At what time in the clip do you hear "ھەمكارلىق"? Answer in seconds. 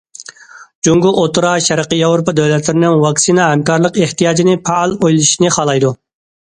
3.53-4.01